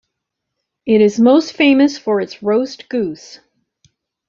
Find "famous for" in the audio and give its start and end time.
1.53-2.21